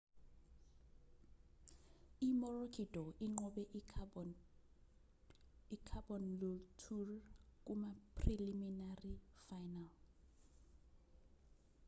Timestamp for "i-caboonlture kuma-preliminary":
5.75-9.13